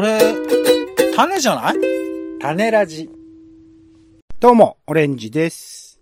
[0.00, 0.18] それ、
[1.14, 1.74] 種じゃない？
[2.40, 3.10] 種ラジ。
[4.38, 6.00] どうも、オレンジです。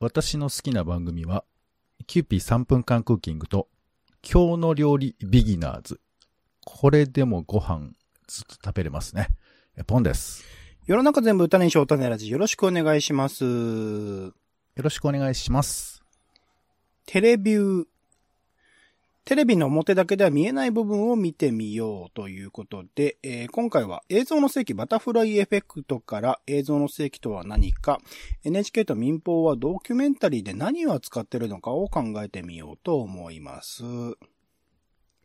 [0.00, 1.44] 私の好きな番組は、
[2.06, 3.68] キューピー3分間クッキングと、
[4.22, 6.00] きょうの料理ビギナーズ。
[6.64, 7.90] これでもご飯
[8.28, 9.28] ずっと食べれますね。
[9.76, 10.42] えポンです。
[10.86, 12.30] 世の中全部種にしよう種ラジ。
[12.30, 13.44] よろしくお願いします。
[13.44, 14.32] よ
[14.76, 16.02] ろしくお願いします。
[17.04, 17.84] テレビュー。
[19.24, 28.00] テレビの表だけでは見えない部分を見てみようということで、えー今回は映像の世紀バタフライエフェクトから映像の世紀とは何か、
[28.44, 33.82] NHK と民放はドキュメンタリーで何を扱っているのかを考えてみようと思います。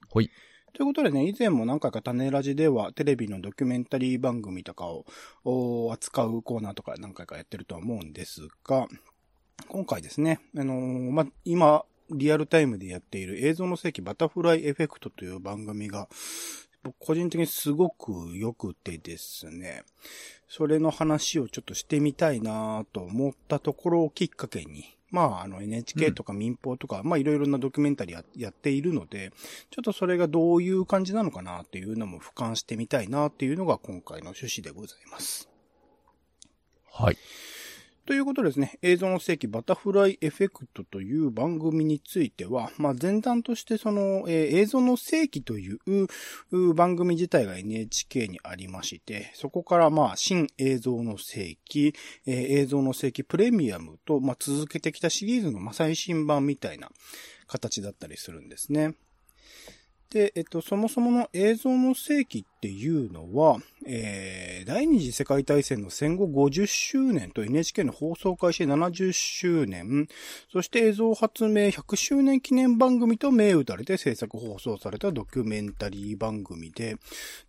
[0.07, 0.31] ほい。
[0.71, 5.05] ということでね、以前も何回か種ラジではテレビのドキュメンタリー番組とかを
[5.43, 8.88] お扱うコーナーとか何回かやってるとは思うんですが、
[9.68, 16.08] 今回ですね、あのーま、今、リアルタイムでやっている映像の世紀バタフライエフェクトという番組が、
[16.84, 19.84] 僕個人的にすごく良くてですね、
[20.48, 29.32] それの話をちょっとしてみたいなと思ったところをきっかけに、まあ、あの NHK とか民放とか、まあいろいろなドキュメンタリーややっているので、
[29.71, 35.49] ちょっとそれがどういう感じなのかなっていうのも俯瞰してみたいなっていうのが今回の趣旨でございます。
[36.91, 37.18] はい。
[38.10, 51.93] ということですね、映像の世紀バタフライエフェクトという番組については、まあ、前段としてその、えー映像の世紀という番組自体が NHK にありまして、そこからまあ、新映像の世紀、
[52.26, 56.90] えー映像の世紀プレミアムと、まあ、続けてきたシリーズのま最新版みたいな
[57.46, 58.96] 形だったりするんですね。
[60.12, 70.07] で、えっと、そもそもの映像の世紀っていうのは、えー、第二次世界大戦の戦後50周年と NHK の放送開始70周年、
[70.51, 76.96] そして映像発明100周年記念番組と銘打たれて制作放送されたドキュメンタリー番組で、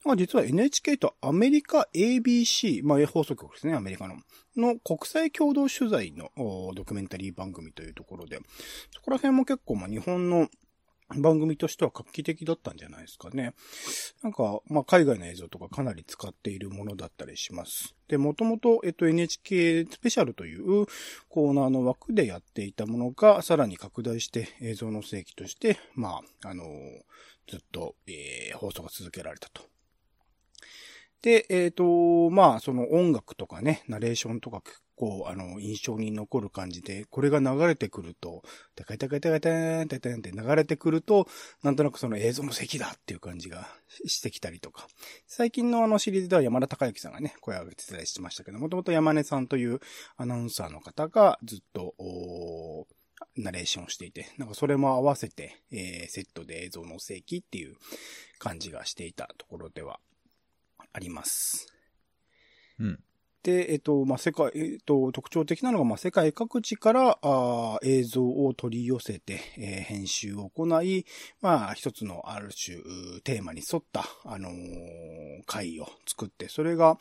[0.04, 4.16] まあ実は NHK とアメリカ ABC、まあ放送局ですね、アメリカの、
[4.54, 6.30] の国際共同取材の
[6.74, 8.38] ドキュメンタリー番組というところで、
[8.92, 10.48] そこら辺も結構まあ日本の
[11.16, 13.54] 番組としては画期的だったんじゃないですかね。
[14.22, 17.94] なんか、まあ、海外の映像とかかなり使っているものだったりします。
[18.08, 20.86] で、もともと、えっと、NHK スペシャルという
[21.28, 26.64] コーナーの枠でやっていたものが、さらに拡大して映像の世紀として、まあ、あの
[27.48, 29.62] ずっと、えー放送が続けられたと。
[31.22, 34.62] で、えっ、と、まあ、その音楽とかね、ナレーションとか
[35.00, 38.42] 構、あの、印象に残る感じで、これが流れてくると、
[38.76, 41.26] テカテカテカテンテテンって流れてくると、
[41.62, 43.66] なんとなくその映像の席だっていう感じが
[44.06, 44.86] してきたりとか。
[45.26, 49.80] 最近のあのシリーズでは山田孝之さんがね、声を上げてたりしてましたけど、もともと山根さんという
[50.18, 52.86] アナウンサーの方がずっと、おー
[53.36, 57.76] ナレーションをしていて、なんかそれも合わせて、えーセットで映像の世紀っていう
[58.38, 59.98] 感じがしていたところでは
[60.92, 61.72] あります。
[62.78, 63.00] うん。
[63.42, 71.06] で、えっと、まあ、世界、えっと、特徴的なのが、まあ、世界各地から、あ映像を取り寄せて、えー編集を行い、
[71.40, 72.76] まあ、一つのある種、
[73.22, 76.98] テーマに沿った、あのー回を作って、それが、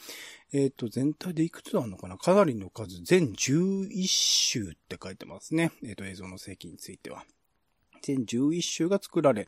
[0.54, 2.18] えっと、全体でいくつあるのかな？
[2.18, 5.72] かなりの数、全11週って書いてますね。
[5.84, 7.26] えっと、映像の世紀については。
[8.02, 9.48] 全11週が作られ、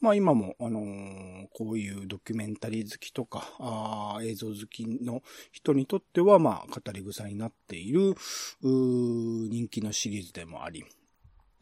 [0.00, 8.14] まあ今も、あのーこういうドキュメンタリー好きとか、あ映像好きの人にとっては、まあ語り草になっている、
[8.62, 10.84] 人気のシリーズでもあり、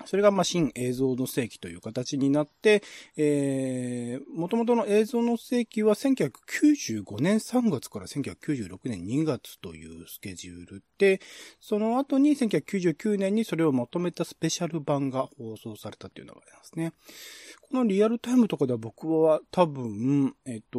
[0.06, 2.82] それが、まあ、新映像の世紀という形になって、
[3.16, 11.20] えー、元々の映像の世紀は1995年3月から1996年2月というスケジュールで、
[11.60, 16.92] その後に1999年にそれをまとめたスペシャル版が放送されたというのがありますね。
[17.70, 20.78] このリアルタイムとかでは僕は多分、えっと、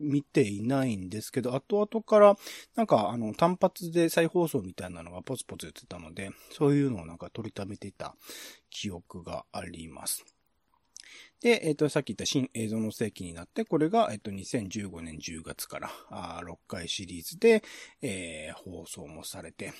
[0.00, 2.36] 見ていないんですけど、後々から
[2.76, 8.14] なんかあの単発で再放送みたいなのがポツポツ言ってたので、そういうのをなんか取りためていた
[8.70, 10.24] 記憶があります。
[11.40, 17.62] で、えっ、と、さっき言った新映像の世紀になって、これが、えっ、と、2015年10月から、あ6回シリーズで、
[18.02, 19.72] えー放送もされて、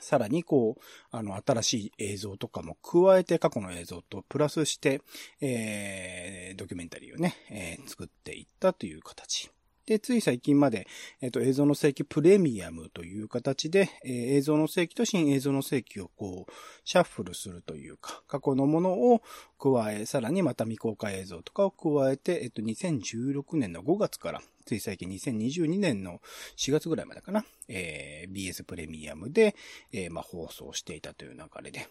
[0.00, 5.00] さらにこう、あの、新しい映像とかも加えて過去の映像とプラスして、
[5.40, 9.50] えー、ドキュメンタリーをね、えー作っていったという形。
[9.86, 10.86] で、つい最近まで、
[11.20, 16.52] えっ、と、映像の世紀プレミアムという形で、えー映像の世紀と新映像の世紀をこう、
[16.84, 19.22] シャッフルするというか、過去のものを
[19.58, 26.20] 加え、さらにまた未公開映像とかを加えて、えっ、と、2016年の5月から、つい最近2022年の
[26.56, 29.56] 4月ぐらいまでかな、えー BS プレミアムで、
[29.92, 31.88] えーまあ、放送していたという流れで、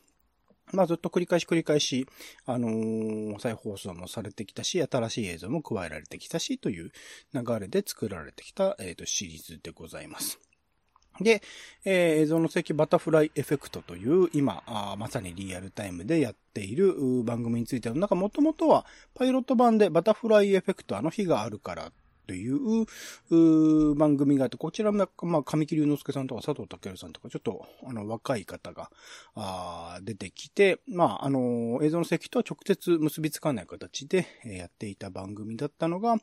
[0.73, 2.07] まあずっと繰り返し繰り返し、
[2.45, 6.91] あのー再放送もされてきたし、新しい映像も加えられてきたし、という
[7.33, 10.39] 流れで作られてきた、えっ、と、シリーズでございます。
[11.19, 11.41] で、
[11.85, 21.91] えー映像の席バタフライエフェクトという、今、あまさにリアルタイムでやっている番組については、なんかもともとはパイロット版でバタフライエフェクトあの日があるから
[22.31, 22.86] という
[23.30, 28.89] う番組があって、こちらも、まあ、神木隆之介さんとか佐藤健さんとか、ちょっと、あの、若い方が、
[29.36, 36.16] あ出てきて、まあ、あの、映像の席とは直接結びつかない形で、えやっていた番組だったのが、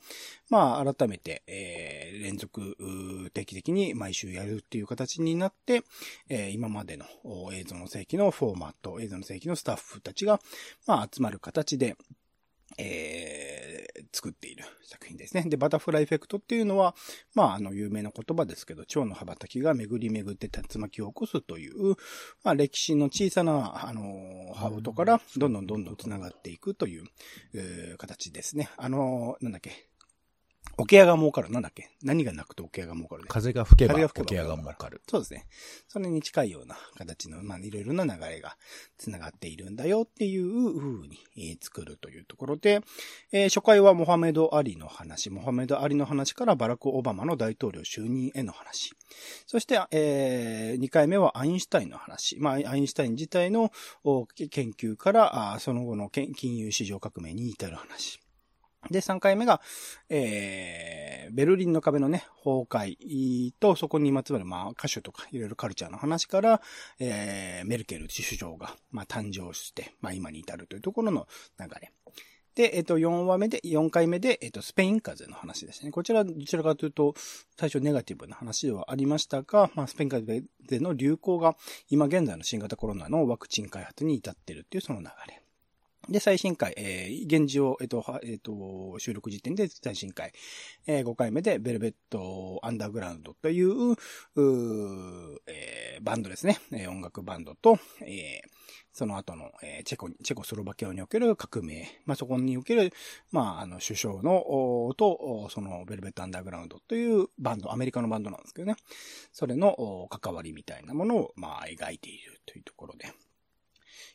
[0.49, 5.83] まあ、改めて、えー連続、定期的に毎週やるっていう形になって、
[6.31, 7.05] えー今までの
[7.53, 10.41] 映像の世紀のフォーマット、映像の世紀のスタッフたちが、
[10.87, 11.97] まあ、集まる形で、
[12.79, 13.69] えー
[14.13, 15.45] 作っている作品ですね。
[15.47, 16.95] で、バタフライエフェクトっていうのは、
[17.35, 21.97] まあ、あの、有名な言葉ですけど、蝶の羽ばたきが巡り巡って竜巻を起こすという、
[22.43, 27.05] まあ、歴史の小さな、あの、羽音から、どんどんどんどん繋がっていくという、
[27.55, 28.71] え形ですね。
[28.77, 29.89] あの、なんだっけ。
[30.79, 31.51] 桶屋が儲かる。
[31.51, 31.91] なんだっけ？
[32.03, 33.29] 何がなくて桶屋が儲かるね。
[33.29, 35.03] 風が吹けば、風が吹けば桶屋が儲かる。
[35.09, 35.47] そうですね。
[35.89, 38.57] それに近いような形の、まあ、いろいろな流れが
[38.97, 42.81] 繋がっているんだよっていう風に、えー作るというところで、
[43.33, 48.93] えー初回はモハメド・アリの話、モハメド・アリの話からバラク・オバマの大統領就任への話。
[49.47, 52.39] そして、え2回目はアインシュタインの話。
[52.39, 53.73] まあ、アインシュタイン自体の
[54.05, 54.49] お研
[54.79, 58.21] 究から、その後の金融市場革命に至る話。
[58.91, 59.61] で、3回目が、
[60.09, 66.61] えー、ベルリンの壁のね、崩壊と、そこにまつわる、まあ、歌手とか、いろいろカルチャーの話から、
[66.99, 71.27] えー、メルケル首相が、まあ、誕生して、まあ、今に至るというところの
[71.59, 71.93] 流れ。
[72.59, 75.93] で、えっ、と、4話目で、4回目で、えっ、と、スペイン風邪の話ですね。
[75.93, 77.15] こちら、どちらかというと、
[77.57, 81.57] 最初ネガティブな話ではありましたが、まあ、スペイン風邪の流行が、
[81.89, 85.41] 今現在の新型コロナのワクチン開発に至っているっていうその流れ。
[86.09, 90.33] で、最新回、えー、現状、えっ、と、はえっ、と、収録時点で最新回、
[90.87, 93.97] えー5回目で、ベルベットアンダーグラウンドという、う
[95.47, 96.59] えーバンドですね。
[96.73, 98.49] え音楽バンドと、えー
[98.91, 102.93] その後の、えーチェコ、チェコスロバキアにおける革命、まあ、そこにおける、
[103.31, 108.77] まあ、あの、首相の、おと、その、ベルベットアンダーグラウンドというバンド、アメリカのバンドなんですけどね。
[109.33, 113.07] それの、お関わりみたいなものを、まあ、描いているというところで。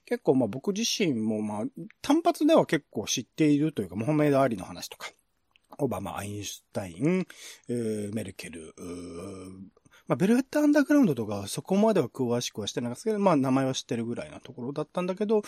[0.05, 1.63] 結構まあ僕自身もまあ
[2.01, 5.11] 単発では結構知っているというか、モハメド・アリの話とか、
[5.77, 7.25] オバマ、アインシュタイン、
[7.67, 8.73] メルケル、
[10.07, 15.43] まあ、ベルベットアンダーグラウンドとかそこまでは詳しくはしてないんですけど、まあ名前は知ってるぐらいなところだったんだけど、なん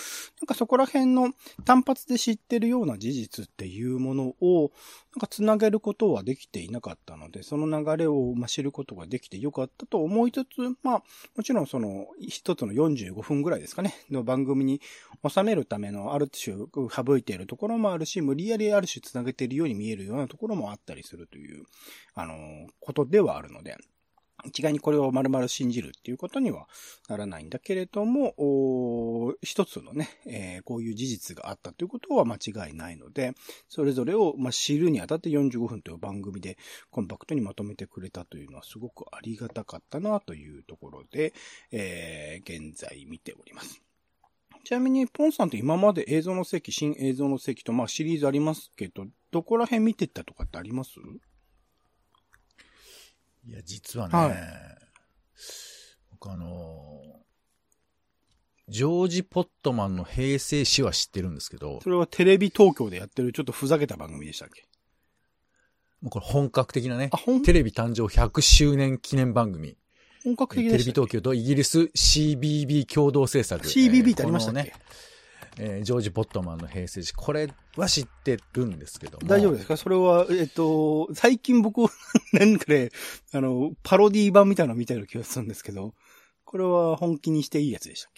[0.47, 1.33] かそこら辺の
[1.65, 4.71] 単発で知ってるような事実っていうものを、
[5.15, 10.47] なんか繋げることはできていなかったので、その流れをま知ることができてよかったと思いつつ、
[10.83, 11.03] まあ、
[11.35, 14.81] もちろんその一つの45分ぐらいですかね、の番組に
[15.27, 16.55] 収めるためのある種
[16.89, 21.65] 省いているところもあるし、無理やりある種繋げているように見えるようなところもあったりするという、
[22.13, 23.75] あの、ことではあるので、
[24.45, 26.67] 一概にこれを丸々信じるっていうことには
[27.09, 33.33] ならないんだけれども、一つのね、えーこういう事実があったということは間違いないので、
[33.69, 36.57] それぞれを、まあ、知るにあたって45分という番組で
[36.89, 41.33] コンパクトにまとめてくれたというのはすごくありがたかったなというところで、
[41.71, 43.81] えー現在見ております。
[44.63, 50.91] ちなみに、ポンさんって今まで映像の席、新映像の席と、まあシリーズありますけど、どこら辺見てったとかってあります？
[53.47, 54.35] いや、実はね、はい。
[56.11, 57.15] 僕あのー
[58.67, 64.63] ジョージ・ポットマンの平成史は知ってるんですけどそ、れはテレビ東京でやってるちょっとふざけた番組でしたっけ？
[66.01, 67.11] もうこれ本格的なね
[67.45, 69.77] テレビ誕生100周年記念番組。
[70.23, 71.11] 本格テレビ的でしたっけ？
[71.11, 73.63] 東京とイギリス CBB 共同制作。
[73.67, 74.73] CBB ってありましたね、
[75.57, 77.13] えージョージ・ポットマンの平成史。
[77.13, 79.27] これは知ってるんですけども。
[79.27, 79.77] 大丈夫ですか？
[79.77, 81.79] それは、えっと、最近僕、
[82.33, 82.89] なんかね、
[83.33, 85.93] あの、パロディ版みたいなの見たような気がするんですけど、
[86.43, 88.11] これは本気にしていいやつでしたっ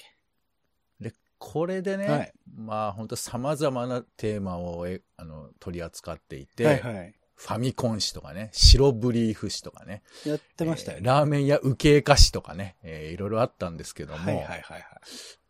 [1.00, 7.13] で、これでね、はいまあ本当様々なテーマをえあの取り扱っていけて、はいはい。
[7.36, 11.08] ファミコン誌とかね、白ブリーフ誌とかね、やってましたよえーね。
[11.08, 14.82] ラーメン屋受け菓子とかね、えーいろいろあったんですけども、はいはいはいはい。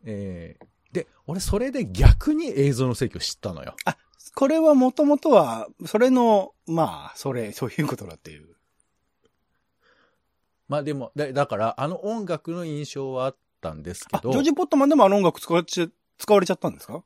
[0.04, 3.76] えーで、俺それで逆に映像の席を知ったのよ。
[4.34, 8.56] これはもともとは、それの、まあ、それ、そういうことだっていう。
[10.68, 17.02] まあでも、だだから、あの音楽の印象はあったんですけあ、ジど、ョージ・ポットマンでもあの音楽使われちゃ、使われちゃったんですか？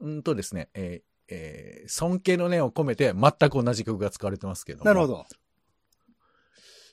[0.00, 4.84] うんとですね、えーえー尊敬の念を込めて全く同じ曲が使われてますけども。
[4.84, 5.06] なるほ。
[5.06, 5.26] ど。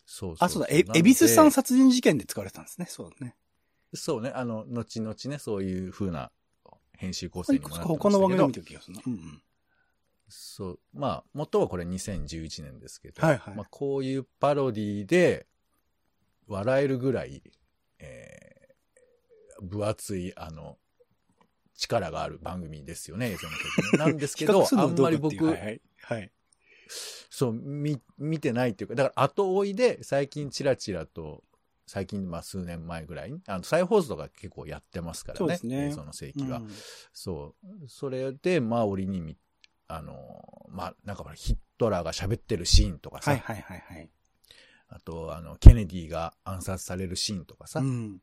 [0.06, 2.86] そうそうあ、そうだ、え、エビスさん殺人事件で使われてたんですね。
[2.90, 3.36] そうだね。
[3.94, 6.32] そうね、あの、後々ね、そういう風な
[6.98, 8.10] 編集構成いにもなってましたけど。
[8.10, 9.04] 他の番組で見た気がするな。
[9.06, 9.42] うんうん。
[10.30, 10.80] そう。
[10.94, 15.48] まあ、元はこれ2011年ですけど、はいはいまあ、こういうパロディで、
[16.48, 17.42] 笑えるぐらい、
[18.00, 20.78] えー、分厚い、あの、
[21.76, 25.82] 力がある番組ですよね、映像の時ね なんですけど、あんまり僕、はいはい。
[26.02, 26.32] はい。
[27.30, 31.44] そう、見、見てないっていうか、だから後追いで最近チラチラと、
[31.94, 35.38] 最近、まあ数年前ぐらいに、あの、再放送とか結構やってますからね。
[35.38, 36.58] そうですね映像の世紀が。
[36.58, 36.70] うん
[37.14, 37.88] そう。
[37.88, 39.38] それで、まあ、折にみ、
[39.88, 44.10] あの、まあ、なんかヒットラーが喋ってるシーンとかさ、はいはいはいはい。
[44.88, 48.20] あと、あの、ケネディが暗殺されるシーンとかさ、うん。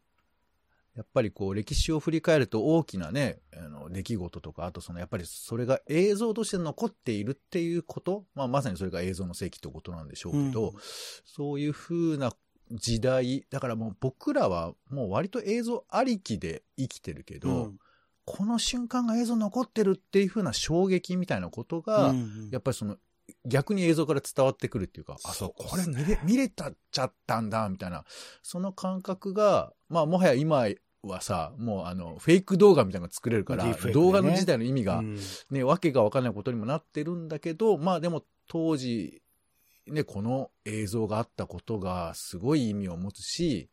[0.96, 10.80] やっぱりこう、歴史を振り返ると大きなね、あの、出来事とか、あとその、やっぱりそれが映像として残っているっていうこと、まあ、まさにそれが映像の世紀ってことなんでしょうけど、うん
[11.24, 12.32] そういう風な
[12.70, 17.78] 時代、だからもう僕らはもう割と映像ありきで生きてるけど、うん。
[18.24, 22.96] この瞬間が映像残ってるっていう風な衝撃みたいなことが、うんやっぱりその、
[23.44, 28.04] 逆に映像から伝わってくるっていうか、あ、そう、これ見れ、見れたっちゃったんだ、みたいな、
[28.42, 30.66] その感覚が、まあ、もはや今
[31.02, 33.74] はさ、もうあの、フェイク動画みたいなのが作れるから、ね。
[33.92, 35.18] 動画の自体の意味が、うん。
[35.50, 39.22] ね、わけがわかんないことにもなってるんだけど、まあでも当時、
[39.86, 43.70] ね、この映像があったことがすごい意味を持つし、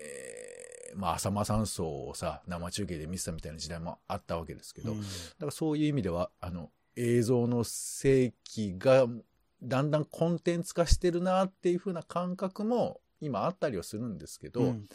[0.00, 0.64] えー
[0.96, 5.00] まあ浅間山荘をさ、生中継で見てたみたいな時代もあったわけですけど、うん。
[5.00, 9.06] だからそういう意味では、あの、映像の世紀が
[9.62, 14.88] だんだんコンテンツ化してるなっていう風な感覚も今あったりはするんですけど、うん。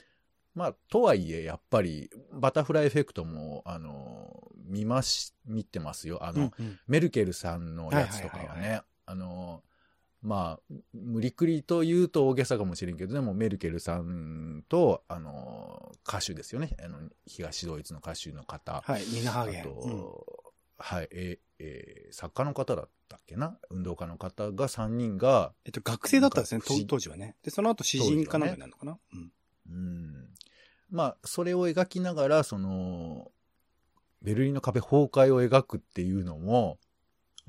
[0.56, 6.24] まあ、とはいえ、やっぱり、バタフライエフェクトも、あの、見まし、見てますよ。
[6.24, 6.80] あの、うんうん。
[6.88, 9.64] メルケルさんのやつとかははいはいはいね、あの、
[10.22, 16.76] まあ、無理くりと言うと大げさかもしれんけど、でもメルケルさんと、あの、歌手ですよね。
[16.84, 18.82] あの、東ドイツの歌手の方。
[18.86, 19.62] はい、ニナハーゲン。
[19.62, 23.58] あと、はい、えーえー作家の方だったっけな？
[23.70, 27.36] 運動家の方が3人が、えっと、学生だったんですね、当当時はね。
[27.44, 29.32] で、その後詩人かなんかになるのかな、うん
[29.70, 30.30] うん。
[30.90, 33.32] まあ、それを描きながら、その、
[34.22, 36.80] ベルリンの壁崩壊を描くっていうのも、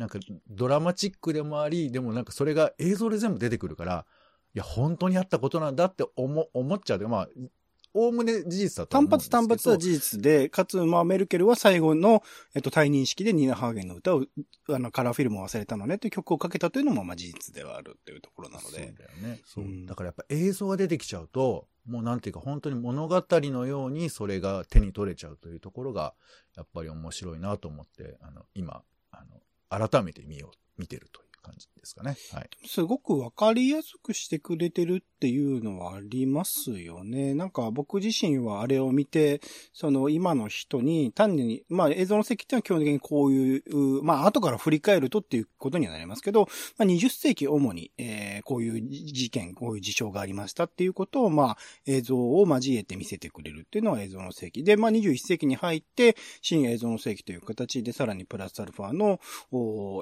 [0.01, 4.07] なんかドラマチックでもあり、でもなんかそれが映像で全部出てくるから、
[4.55, 7.29] いや、本当にあったことなんだって思思っちゃうで、まあ、
[7.93, 9.09] おおむね事実だと単。
[9.09, 12.23] 発単発は事実で、かつ、まあ、メルケルは最後の、
[12.55, 14.25] えっと、退任式でニーナ・ハーゲンの歌を、
[14.71, 18.93] あの、カラーフィルムを忘れたのねという曲をかけたというのも、まあ、事実ではあるっていうところなのそうで。
[18.97, 19.41] だよね。
[19.45, 19.65] そう。
[19.65, 26.15] うんだからやっぱ映像が出てきちゃうと、もうなんていうか本当に物語のようにそれが手に取れちゃうというところが、
[26.57, 29.41] やっぱり面白いなと思って、あの、今、あの、
[29.71, 31.30] 改めて見よう、見てるという。
[31.41, 32.17] 感じですかね。
[32.33, 32.51] はい。
[32.67, 37.35] すごくわかりやすくしてくれてるっていうのはありますよね。
[37.35, 39.41] なんか僕自身はあれを見て、
[39.73, 51.57] その今の人に単に、まあ映像の席っていうのは基本的にこういう、まあ後から振り返るとっていうことにはなりますけど、まあ20世紀主に、えーこういう事件、こういう事象がありましたっていうことを、まあ
[51.87, 59.21] 映像を交えて見せてくれるっていうのは映像の世紀で、まあ21世紀に入って新映像の世紀という形でさらにプラスアルファの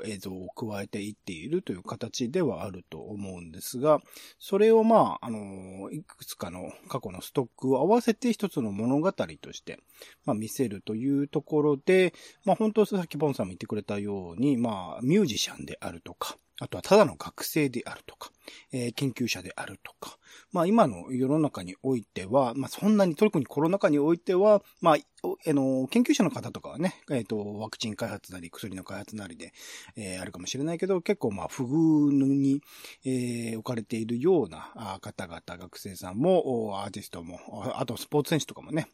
[0.05, 4.01] 映像を加えていってているという形ではあると思うんですが、
[4.39, 9.79] それをまあ、あの、いくつかの過去のストックを合わせて一つの物語として、
[10.25, 12.15] まあ見せるというところで、
[12.47, 18.31] まあ本当さっきボンさんも言ってくれたように、まあミュージシャンであるとか、あとはただの学生であるとか、
[18.73, 20.19] えー研究者であるとか、
[20.53, 29.53] まあ今の世の中においては、まあそんなに特にコロナ禍においては、まあ、あの、研究者の方とかはね、えっ、と、ワクチン開発なり薬の開発なりで、
[29.97, 32.61] えーあるかもしれないけど、結構まあ不遇に、
[33.05, 37.39] えー置かれているような方々、学生さんも、アーティストも、
[37.77, 38.89] あとスポーツ選手とかもね、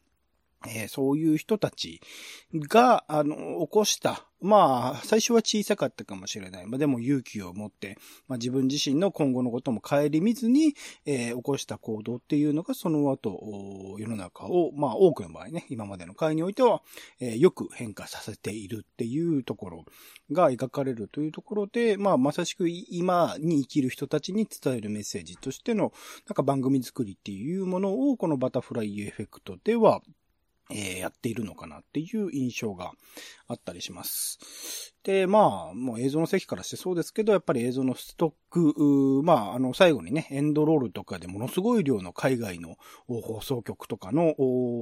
[0.67, 2.01] えーそういう人たち
[2.55, 6.67] が、あの、起こした、まあ、最初は小さかったかもしれない。
[6.67, 7.97] まあ、でも勇気を持って、
[8.29, 10.75] まあ、自分自身の今後のことも顧みずに、
[11.07, 16.83] えー起こした行動っていうのが、その後、世の中を、まあ、多くの場合ね、今までの会においては、
[17.21, 19.85] えーよく変化させているっていうところ
[20.31, 25.93] が描かれるというところで、まあ、まさしく今に生きる人たちに伝えるメッセージとしての、
[26.29, 30.03] なんか番組作りっていうものを、このバタフライエフェクトでは、
[30.71, 32.93] えーやっているのかなっていう印象が
[33.47, 34.95] あったりします。
[35.03, 44.35] で、まあ、もう映像の席からしてそうですけど、やっぱり映像のストック、まあ、あの、最後にね、エンドロールとかでものすごい量の海外の放送局とかの、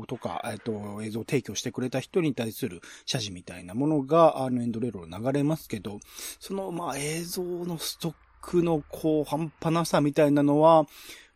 [0.07, 5.99] とか、えっと、映像提供してくれた人に対する謝辞みたいなものが、あの、エンドロールを流れますけど、
[6.39, 8.19] その、まあ、映像のストック
[8.63, 10.87] の、こう、半端なさみたいなのは、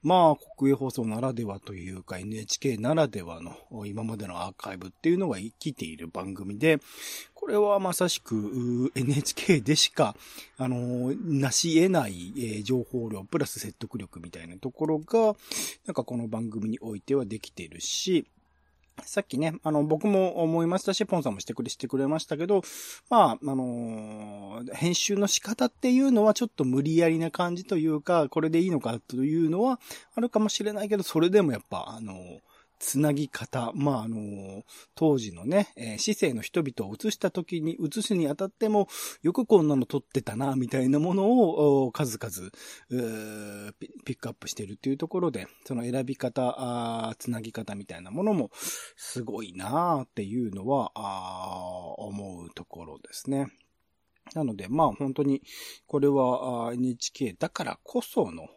[0.06, 6.78] まあ、国営放送ならではというか、NHK ならではの今までのアーカイブっていうのが生きている番組で、
[7.34, 10.14] これはまさしく NHK でしか、
[10.58, 15.34] あの、なし得ない、情報量プラス説得力みたいなところが、
[15.86, 18.26] なんかこの番組においてはできているし、
[19.04, 22.62] さっきね、あの、僕も思いましたし、ポンさんもしてくれ、してくれましたけど、
[23.10, 29.78] まあ、あのー、編集の仕方っていうのはちょっと無理やりな感じというか、これでいいのかというのは
[30.14, 32.40] あるかもしれないけど、それでもやっぱ、あのー
[32.78, 34.64] つなぎ方、まあ、あの、
[34.94, 38.88] 当時のね、えー、市政の人々を移した時に、移すにあたっても、
[39.22, 42.50] よくこんなの撮ってたな、みたいなものを、数々
[44.04, 48.50] ピックアップしてるっていうところで、その選び方、あつなぎ方みたいなものも、
[48.96, 50.92] すごいなっていうのは、
[51.98, 53.48] 思うところですね。
[54.34, 55.42] なので、まあ本当に、
[55.86, 58.48] これは NHK だからこその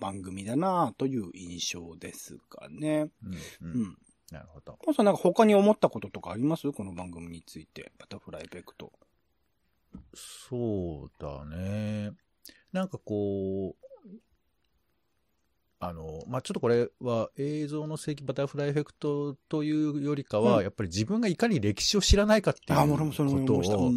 [0.00, 3.08] 番組だなという印象ですかね。
[3.24, 3.28] う
[3.66, 3.80] ん、うん。
[3.80, 3.98] うん。
[4.30, 4.78] なるほど。
[4.86, 6.70] もさんなんか他に思ったこととかあります？
[6.72, 7.92] この番組について。
[7.98, 8.92] バタフライエフェクト。
[10.14, 12.12] そうだね。
[12.72, 13.86] なんかこう、
[15.84, 22.96] あの、まあ、ちょっとこれは映像の世紀バタフライエフェクトというよりかは、うん、やっぱり自分がいかに歴史を知らないかっていうこ
[23.44, 23.92] とを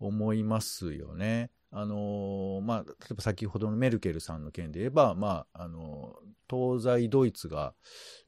[0.00, 1.50] 思いますよね。
[1.70, 6.14] あの、まあ、例えば先ほどのメルケルさんの件で言えば、まあ、あの、
[6.46, 7.72] 東西ドイツが、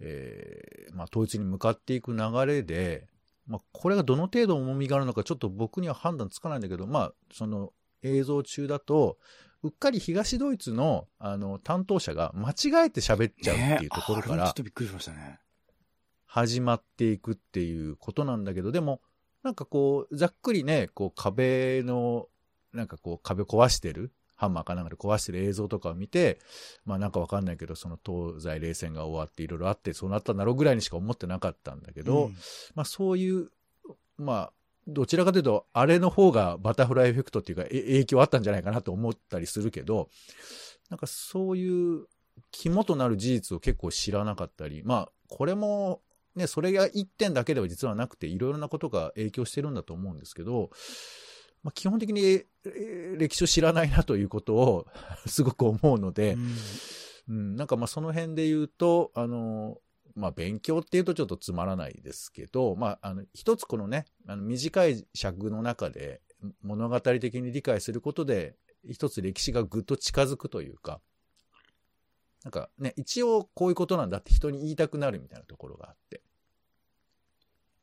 [0.01, 3.09] えー、まあ、統一に向かっていく流れで、
[3.47, 9.19] まあ、これがどの程度重みがあるのかちょっと僕には判断つかないんだけど、まあ、その映像中だと、
[9.63, 15.39] うっかり東ドイツの、あの、担当者が間違えて喋っちゃうっていうところから、ちょっとびっくりしましたね。
[16.27, 19.03] 始まっていくっていうことなんだけど、でも、
[19.43, 22.29] なんかこう、ざっくりね、こう壁の、
[22.73, 26.39] なんかこう壁を壊してる、ハンマーかなんかで壊してる映像とかを見て、
[26.87, 32.37] まあなんかわかんないけど、その東西冷戦が終わっていろいろあって、そうなったんだろうぐらいにしか思ってなかったんだけど、うん、
[32.75, 33.51] まあそういう、
[34.17, 34.53] まあ
[34.93, 40.09] どちらかというと、あれの方がバタフライエフェクトっていうか、影響あったんじゃないかなと思ったりするけど、
[40.89, 42.07] なんかそういう
[42.51, 46.03] 肝となる事実を結構知らなかったり、まあ、これも、
[46.35, 50.71] ね、それが一点だけでは実はなくて、いろいろなことが影響してるんだと思うんですけど、
[51.63, 52.43] まあ、基本的に
[53.19, 54.87] 歴史を知らないなということを
[55.27, 56.57] すごく思うので、うん、
[57.29, 59.79] うん、なんかまあその辺で言うと、あの、
[60.15, 66.21] まあ、勉強っていうとちょっとつまらないですけど、まあ、あの、一つこのね、あの短い尺の中で
[66.63, 68.57] 物語的に理解することで、
[68.89, 71.01] 一つ歴史がぐっと近づくというか、
[72.45, 76.23] なんかね、一応こういうことなんだって人に言いたくなるみたいなところがあって、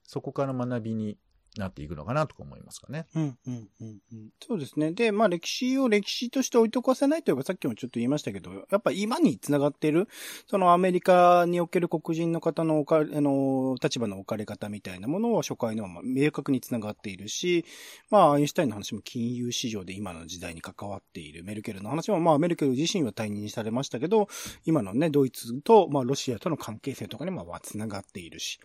[0.04, 1.18] そこから学びに
[1.60, 3.06] なっていくのかなとか思いますかね。
[3.16, 4.00] うん、うん、うん。
[4.46, 4.92] そうですね。
[4.92, 10.08] で、まあ歴史を歴史として置いとかせないというか、さっきもちょっと言いましたけど、やっぱ今に繋がっている、
[10.48, 17.66] そのアメリカにおける黒人の方のおか、あの、立場の置かれ方みたいなものは初回のまあ明確に繋がっているし、
[18.10, 21.44] まあアインシュタインの話も金融市場で今の時代に関わっている。
[21.44, 24.28] メルケルの話も、まあメルケル自身は退任されましたけど、
[24.66, 28.60] 今のね、ドイツと、まあロシアとの関係性とかにも繋がっているし。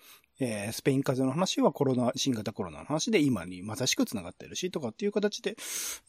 [0.45, 5.57] えー、スペイン風邪の話はコロナ、新型コロナの話で今にまさしく繋がってるし、とかっていう形で、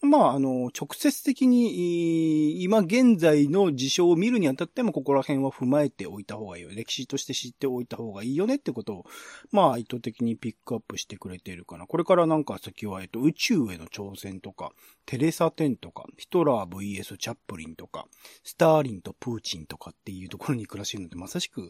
[0.02, 6.69] まあ、あの、直接的に、今現在の事象を見るにあたっても、ここら辺は踏まえておいた方がいいよ。
[6.74, 9.06] 歴史として知っておいた方がいいよねってことを、
[9.52, 11.86] まあ、意図的にピックアップしてくれているかな。
[11.86, 14.72] これからなんか先は、えっと、宇宙への挑戦とか、
[15.06, 18.08] テレサ・テンとか、ヒトラー VS チャップリンとか、
[18.43, 21.69] スターリンとプーチンとかっていうところに暮らしているので、まさしく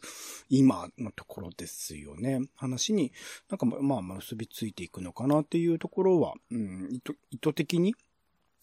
[0.49, 2.41] 今のところですよね。
[2.55, 3.11] 話に
[3.49, 7.95] なんかまあ結びついていくのかなっていうところは、うん、意図意図的に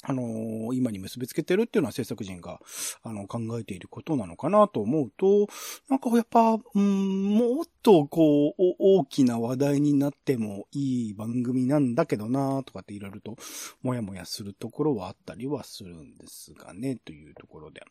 [0.03, 2.59] あのー、今に結びつけてるっていうのは制作人が、
[3.03, 5.47] あの、考えていることなのかなと思うと、
[5.91, 13.37] なんかやっぱ、うん、もっとこう、大きな話題になってもいい番組なんだけどなとかっていろいろと、
[13.83, 17.83] もやもやするところはあったりはするんですがね、というところで。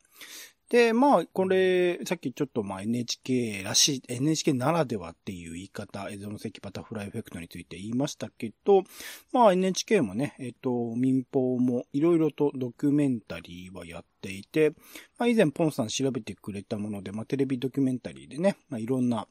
[0.70, 8.84] で、まあ、これ、さっきちょっとまあ NHK らしい、NHK ならではっていう言い方、映像の席バタフライエフェクトについて言いましたけど、
[9.34, 14.74] まあ NHK もね、えっと、民放もいろいろとドキュメンタリーはやっていて、
[15.18, 19.28] まあ以前ポンさん調べてくれたもので、まあテレビドキュメンタリーでね、まあいろんな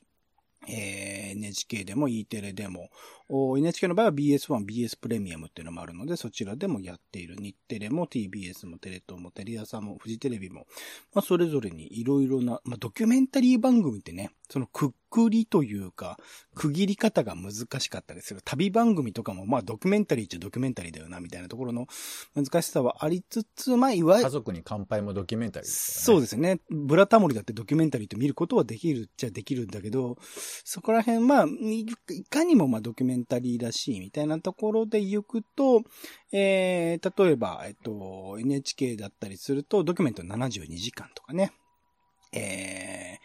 [0.67, 2.91] えー、NHK でも E テレでも、
[3.31, 7.37] NHK の場合は BS1、BS プレミアムっていうのもあるので、そちらでもやっている。
[7.37, 10.67] 日テレも TBS もテレ東もテレ朝もフジテレビも、
[11.15, 16.19] まあ、それぞれにいろいろな、まあ、ドキュメンタリー番組ってね、そのくくりというか、
[16.55, 18.41] 区切り方が難しかったりする。
[18.45, 21.87] 旅番組とかも、まあ、ドキュメンタリーっちゃドキュメンタリーだよな、みたいなところの
[22.35, 26.61] 難しさはありつつ、まあ、いわゆる、家族に乾杯もドキュメンタリーですそうでですね。
[26.71, 30.19] ブラタモリだってドキュメンタリーと見ることはできるっちゃできるんだけど、
[30.65, 35.83] そこら辺、まあ、いいかにもまあドキュメンタリーらしいみたいなところで行くと、
[36.33, 41.53] えー、例えば、えっと、NHK だったりすると、ドキュメント72時間とかね、
[42.33, 43.19] え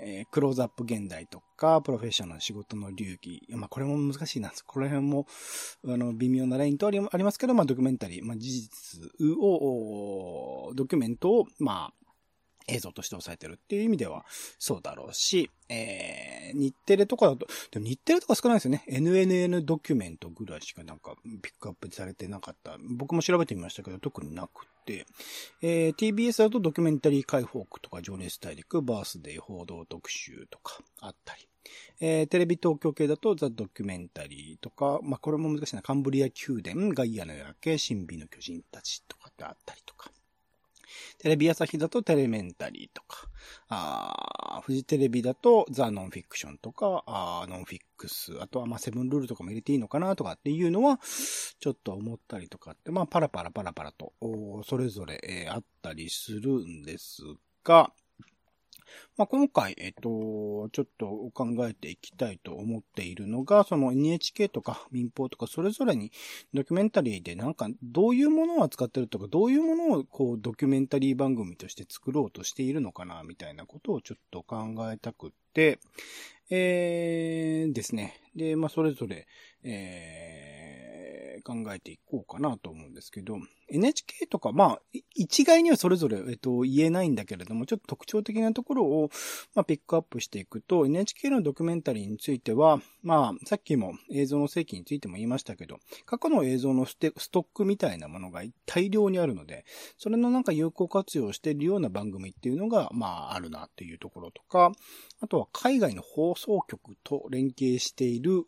[0.00, 3.42] ー、えークローズアップ現代とか、プロフェッショナル仕事の流儀。
[3.50, 4.52] まあ、これも難しいな。
[4.66, 5.26] この辺も、
[5.86, 9.00] あの、微妙なラインとありますけど、まあ、ドキュメンタリー、まあ、事実
[9.38, 12.01] を、ドキュメントを、まあ、
[12.72, 14.24] 映像として抑えてるっていう意味では、
[14.58, 18.84] そうだろうし、えー、日テレとかだと、でも日テレとか少ないですよね。
[18.88, 22.76] NNN ドキュメントぐらいしかなんかピックアップされてなかった。
[22.80, 25.06] 僕も調べてみましたけど、特になくて、
[25.62, 31.48] えー、TBS だとドキュメンタリー解放区とか、情熱大陸、バースデー報道特集とかあったり。
[32.00, 35.82] えー、テレビ東京系だとザ・ドキュメンタリーとか、まあ、これも難しいな。
[35.82, 40.10] カンブリア宮殿、ガイアの夜明け、神秘の巨人たちとかってあったりとか。
[41.18, 43.28] テレビ朝日だとテレメンタリーとか、
[43.68, 50.98] あフジテレビだとザ・ノンフィクションとか、あノンフィックス、あとはまあセブンルールとかも入れていいのかなとかっていうのは、
[51.60, 54.12] ちょっと思ったりとかって、まあパラパラパラパラと、
[54.64, 57.22] それぞれ、えーあったりするんです
[57.64, 57.92] が、
[59.16, 66.12] まあ、今回、えっと、ちょっと考えていきたいと思っているのが、その NHK とか民放とかそれぞれに
[66.54, 75.78] ドキュメンタリーでなんかどういうものを扱ってるとか、どういうものをこうドキュメンタリー番組として作ろうとしているのかな、みたいなことをちょっと考えたくって、
[76.50, 78.20] えー、ですね。
[78.36, 79.26] で、まあ、それぞれ、
[79.62, 80.51] えー、
[81.42, 84.80] 考えていこうかなと思うんですけど、NHK とか、まあ、
[85.14, 89.10] 一概にはそれぞれ、えっと、言えないんだけれども、ちょっと特徴的なところを、
[89.54, 99.64] まあ、ピックアップしていくと、NHK のドキュメンタリーについては、まあ、さっきも映像の正規についても言いましたけど、過去の映像のステストックみたいなものが大量にあるので、
[99.96, 104.72] それのなんか有効活用しているような番組っていうのが、まあ、あるなっていうところとか、
[105.20, 108.44] あとは海外の放送局と連携している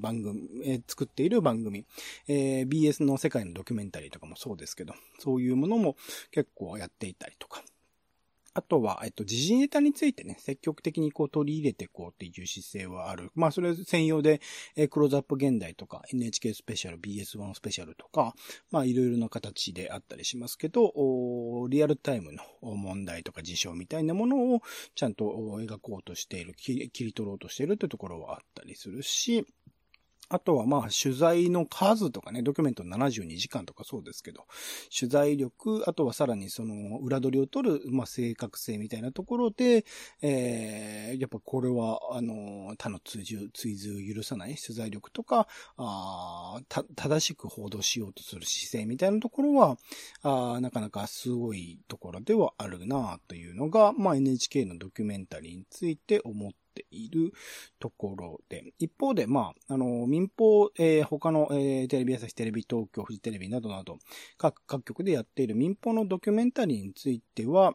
[0.00, 1.84] 番組、えー作っている番組、
[2.26, 5.96] えー BS の世界のドキュメンタリーとかもそうですけど、そういうものも
[6.30, 7.62] 結構やっていたりとか。
[8.58, 13.30] あとは、えっと、時事ネタについてね、積極的にこう取り入れていこうっていう姿勢はある。
[13.36, 14.40] まあ、それ専用で、
[14.74, 18.34] えークローズアップ現代とか、NHK スペシャル、BS1 スペシャルとか、
[18.72, 20.92] まあ、いろいろな形であったりしますけど、
[21.68, 24.62] リアルタイムの問題とか事象みたいなものを
[24.96, 29.46] ちゃんと描こうとしている、切り切り取ろうとしているってところはあったりするし、
[30.30, 34.44] あとはまあ取材の数とかね、ドキュメント72時間とかそうですけど、
[34.96, 39.84] 取材力、あとはさらにその裏取りを取る、まあ正確性みたいなところで、
[40.22, 49.78] えー、やっぱこれは、あの、他の追従、追随を許さない取材力とか、あーた、正しく報道しようとする姿勢みたいなところは、
[50.22, 57.32] あーなかなかすごいところではあるなというのが、まあ NHK のドキュメンタリーについて思ってている
[57.78, 63.98] ところで、一方で、まあ、あの、民放、えー他の、えーテレビ朝日、テレビ東京、フジテレビなどなど、
[64.36, 67.74] 各、各局でやっている民放のドキュメンタリーについては、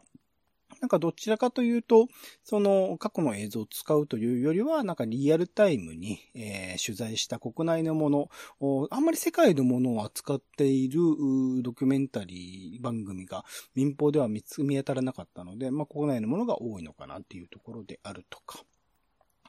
[0.82, 2.08] なんかどちらかというと、
[2.44, 8.30] その過去の映像を使うというよりは、なんかリアルタイムに、えー取材した国内のもの
[8.89, 11.00] あんまり世界のものを扱っている
[11.62, 18.63] ドキュメンタリー番組が民放では見つ見当たらなかったので、まあ国内のものが多いのかなっていうところであるとか。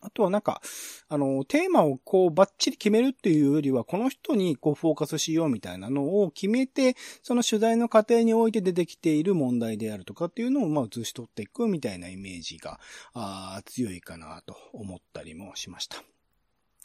[0.05, 0.61] あとはなんか、
[1.09, 12.79] あの、テーマをこうバッチリ決めるっていうよりは、この人にこうフォーカスしようみたいなのを決めて、その取材の過程において出てきている問題であるとかっていうのをまあ映し取っていくみたいなイメージが、
[13.13, 16.14] あー強いかなと思ったりもしました。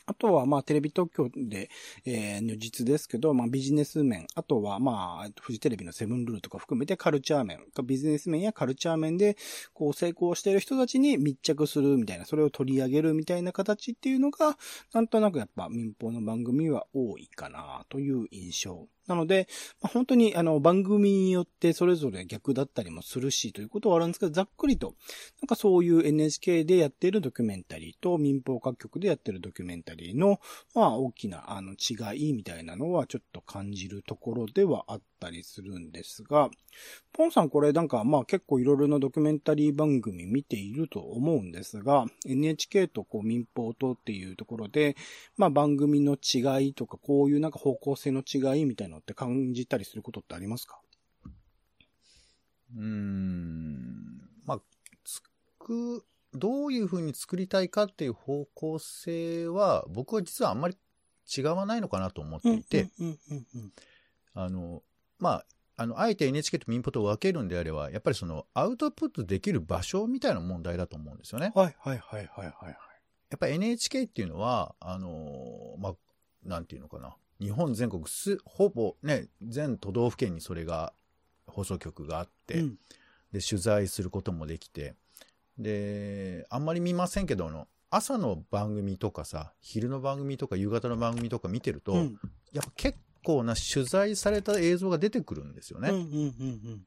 [0.10, 1.70] あとは、まあ、テレビ東京で、
[2.04, 9.38] えー、如実ですけど、まあ、ビジネス面、あとは、まあ、フジテレビのセブンルールとか含めてカルチャー面、ビジネス面やカルチャー面で、
[9.72, 14.58] こう、成功している人たちに密着するみたいな、それを取り上げるみたいな形っていうのが、
[14.94, 18.88] なんとなくやっぱ民放の番組は多いかなという印象。
[19.10, 19.48] なので、
[19.82, 24.94] まあ、本当にあの番組によってそれぞれ逆だったりもするしということはあるんですけど、ざっくりと、
[25.42, 30.40] なんかそういう NHK でやっているドキュメンタリーと民放各局でやっているドキュメンタリーの、
[30.76, 36.50] まあ大きなあの違いみたいなのはちょっと感じるところではあったりするんですが、
[37.12, 44.96] ポンさんこれなんかまあ結構いろいろなドキュメンタリー番組見ていると思うんですが、NHK とこう民放とっていうところで、
[45.38, 50.80] まあ番組の違いとかこういうなんか方向性の違いみたいなのって感じたりすることってありますか？
[52.76, 54.30] うーん。
[54.46, 54.62] まあ、
[55.04, 60.78] 作どういう風に作りたいかっていう方向性は、僕は実はあんまり
[61.36, 62.92] 違わないのかなと思っていて、
[64.36, 64.84] あの、
[65.20, 65.46] まあ、
[65.78, 71.52] あの、あえて NHK と民放と分けるんであれば、やっぱりその、アウトプットできる場所みたいな問題だと思うんですよね。
[71.56, 72.78] はいはいはいはいはいはい。
[73.30, 75.96] やっぱり NHK っていうのは、あの、まあ、
[76.44, 77.16] なんていうのかな。
[77.40, 80.94] 日本全国す、ほぼね、全都道府県にそれが、
[81.48, 82.80] 放送局があって、うん
[83.32, 84.96] で、取材することもできて、
[85.58, 92.20] で、あんまり見ませんけど、あの、朝の番組とかさ、昼の番組とか夕方の番組とか見てると、うん
[92.52, 95.90] やっぱ結構な取材された映像が出てくるんですよね。
[95.90, 96.86] うんうんうん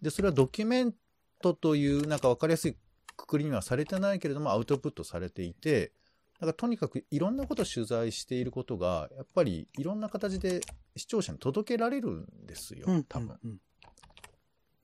[0.00, 0.94] で、それはドキュメン
[1.40, 2.76] トというなんか分かりやすい
[3.16, 5.92] くくりにはされてないけれども、アウトプットされていて、
[6.34, 10.60] だからとにかくいろんなことを取材していることが、やっぱりいろんな形で
[10.96, 13.38] 視聴者に届けられるんですようん。、多分。
[13.44, 13.60] うん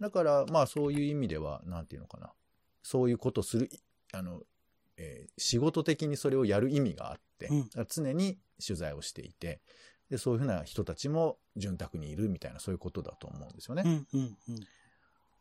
[0.01, 2.33] だから、まあそういう意味では、なんていうのかな。
[2.83, 3.71] そういうことする、
[4.15, 4.41] あの、
[4.97, 9.61] えー仕事的にそれをやる意味があって、うん常に取材をしていて、
[10.11, 13.83] で、そういうふうな人たちも潤沢にいるみたいな、そういうことだと思うんですよね。
[13.87, 14.67] うんうんうん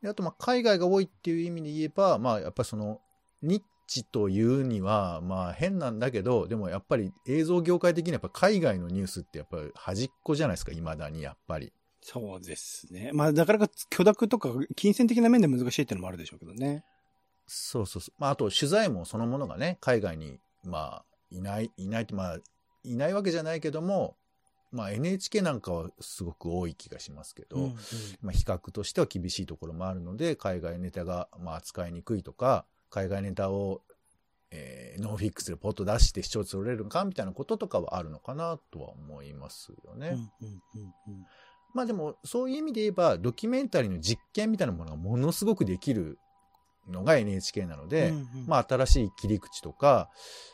[0.02, 3.02] であと、まあ、海外が多いっていう意味で言えば、まあ、やっぱりその、
[3.42, 11.74] ニッチというには、まあ、変なんだけど、でもやっぱり映像業界的にはやっぱ海外のニュースってやっぱり端っこじゃないですか、未だにやっぱり。
[12.02, 13.12] そうですね。
[13.14, 16.86] まあ、だからか許諾とか金銭的な面で難しいっていうのもあるでしょうけどね。
[17.46, 18.14] そうそうそう。
[18.20, 22.38] まあ、あと、取材もそのものがね、海外に、まあ、いない、いないって、まあ、
[22.84, 24.16] いないわけじゃないけども、
[24.72, 27.74] まあ、NHK なんかはすごく多い気がしますけど、うんうん
[28.22, 33.82] まあ、比較としては厳しいところもあるので、海外ネタがまあ扱いにくいとか、海外ネタを、
[34.52, 40.18] えーノンフィックスでポッと出して視聴率取れるのかみたいなこととかはあるのかなとは思いますよね。
[41.74, 46.18] まあでも、そういう意味で言えば、ドキュメンタリーの実験みたいなものがものすごくできる
[46.90, 50.10] のが NHK なので、うんうんまあ新しい切り口とか、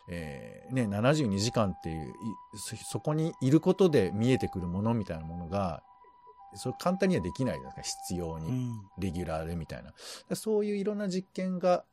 [0.09, 2.11] えーね、72時間っていう、い
[2.57, 5.83] そそこにいることで見えてくるものみたいなものが、
[6.55, 8.49] それ簡単にはできないじゃないですか、必要に。
[8.49, 9.93] うんレギュラーでみたいな。
[10.29, 11.83] でそういういろんな実験が、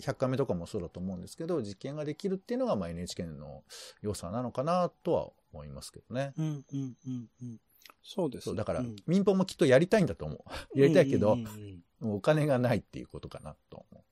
[0.00, 3.62] 100カメとかもそうだと思うんですけど、実験ができるっていうのがまあ NHK の
[4.00, 6.32] 良さなのかなとは思いますけどね。
[6.38, 7.60] うんうんうんうん
[8.02, 8.44] そうです。
[8.44, 10.38] そう、だからうん民放もきっとやりたいんだと思う。
[10.78, 11.36] やりたいけど
[12.00, 14.04] お金がないっていうことかなと思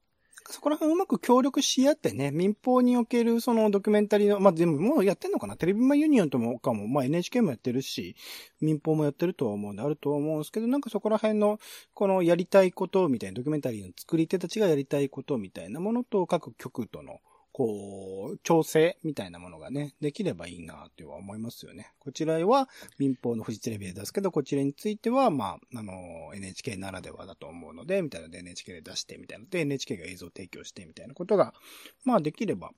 [0.49, 5.57] そこら辺うまく協力し合ってね、民放におけるそのドキュメンタリーの、まあ、全部もうやってんのかな？
[5.57, 8.17] テレビマユニオンともかも、まあ、NHK もやってるし、
[8.61, 11.59] 民放もやってるとは思うんで、あるとは思うんですけど、なんかそこら辺の、
[11.95, 17.21] このやりたいことみたいな、ドキュメンタリーの作り手たちがやりたいことみたいなものと、各局との、
[17.57, 21.91] こう、調整みたいなものがね、できればいいなとは思いますよね。
[22.01, 25.95] こちらは民放のフジテレビで出すけど、こちらについては、まあ、あの、
[26.35, 31.55] NHK ならではだと思うので、みたいなので NHK で出してみたいなので、NHK が映像提供してみたいなことが、
[32.05, 32.73] まあできれば、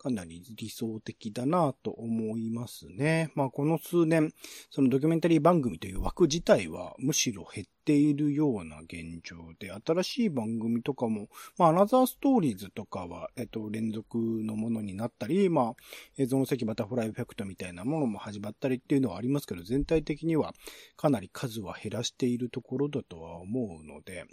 [0.00, 3.30] かなり理想的だなと思いますね。
[3.34, 4.32] まあこの数年、
[4.70, 15.74] そのドキュメンタリー番組という枠自体はむしろ減っているような現状で、新しい番組とかも、まあアナザーストーリーズとかは、えっと、連続のものになったり、まあ
[16.16, 20.54] 映像の席バタフライエフェクトみたいなものも始まったりっていうのはありますけど、全体的には
[20.96, 24.24] かなり数は減らしているところだとは思うので、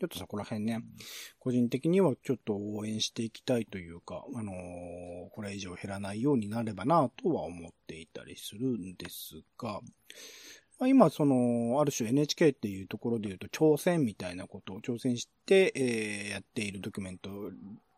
[0.00, 0.80] ちょっとそこら辺ね、
[1.38, 4.56] 個人的にはちょっと応援していきたいというか、あのー
[5.32, 9.80] これ以上減らないようになればなとは思っていたりするんですが、
[10.78, 17.30] まあ、今、その、ある種 NHK っていうところで言うと、挑戦みたいなことを挑戦して、えーやっているドキュメント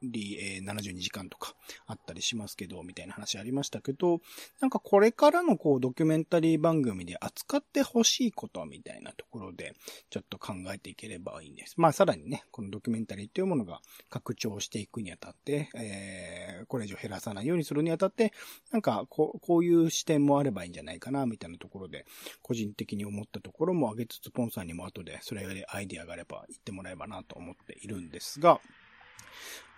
[0.03, 1.55] リー、えー72時間とか
[1.87, 4.21] あったりしますけど、みたいな話ありましたけど、
[4.61, 9.75] なんかこれからのこう、ドキュメンタリー番組で扱ってほしいことみたいなところで、
[10.11, 11.75] ちょっと考えていければいいんです。
[11.77, 18.33] まあ、さらにね、このドキュメンタリーというものが拡張していくにあたって、えーこれ以上減らさないようにするにあたって、
[18.71, 22.07] なんかこう、こういう視点もあればいいんじゃないかな、みたいなところで、
[22.43, 28.61] 個人的に思ったところも挙げつつ、ポンさんにも後で、それでアイディアがあれば言ってもらえばなと思っているんですが、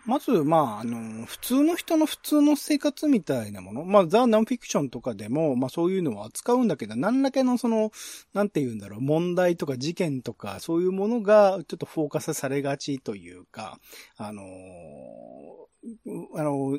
[0.06, 7.90] まず、まあ、あの、普通の人の普通の生活みたいなもの、まあ、ザ・ナンフィクションとかでも、まあ、そういうのを扱うんだけど、何らかのその、
[8.34, 13.78] なんて言うんだろう、問題とか事件とか、そういうものが、ちょっとフォーカスされがちというか、
[14.16, 14.42] あの
[16.36, 16.78] あの、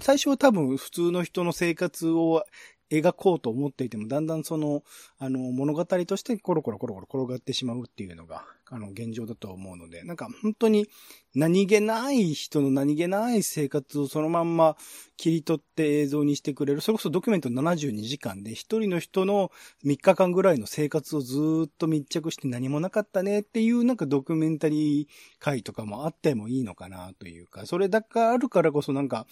[0.00, 2.44] 最初は多分普通の人の生活を
[2.90, 4.82] 描こうと思っていても、だんだんその、
[5.18, 10.88] あの、物語としてコロコロコロコロ転がってしまうっていうのが、あの、現状だと思うので、なんか本当に
[11.34, 14.76] 何気ない人の何気ない生活をそのまんま
[15.16, 16.80] 切り取って映像にしてくれる。
[16.80, 19.50] それこそドキュメント72時間で一人の人の
[19.84, 25.06] 3日間ぐらいの生活をずっと密着して何もなかったねっていうなんかドキュメンタリー
[25.38, 29.26] 回とかもあってもいいのかなというか、それだけあるからこそなんか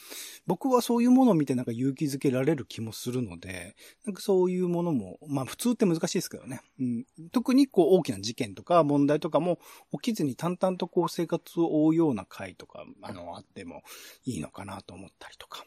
[0.47, 3.75] 僕はそういうものを見てなんか勇気づけられる気もするので、
[4.05, 6.61] なんかそういうものも、まあ普通って難しいですけどね。
[6.81, 9.61] うん、特にこう大きな事件とか問題とかも
[9.93, 13.85] 起きずに淡々とこう生活を追うような回とか、あの、あっても
[14.25, 15.65] いいのかなと思ったりとか。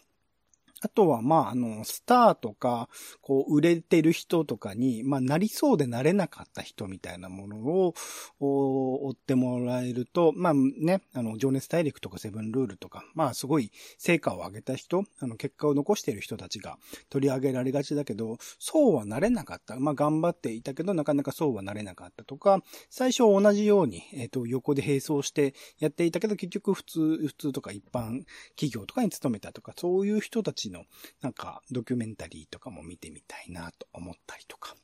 [0.83, 2.89] あとは、まあ、あの、スターとか、
[3.21, 7.93] こう、売れてる人とかに、まあ、なりそうでなれなかった人みたいなものを、
[8.39, 16.77] 追ってもらえると、まあね、あの、情熱大陸とかセブンルールとか、まあ、すごい成果を上げた人、あの、結果を残している人たちが
[17.09, 19.79] 取り上げられがちだけど、そうはなれなかった。
[19.79, 28.25] まあ、頑張っていたけど、なかなかそうはなれなかったとか、最初同じように、えっ、ー、と、横で並走してやっていたけど、結局普通、普通とか一般
[28.57, 30.83] 企業とかに勤めたとか、そういう人たちの、
[31.21, 34.75] なんか、ドキュメンタリーとかも見てみたいなと思ったりとか。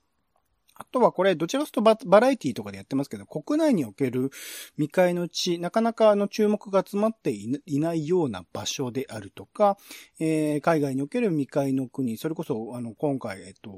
[0.79, 4.31] あとはこれ、どちらかというとバラエティとかでやってますけど、国内における
[4.75, 9.77] 未開の地、なかなかあの注目が集まっていないような場所であるとか、
[10.19, 13.71] えー、海外における未開の国、それこそ、あの、今回、えっと、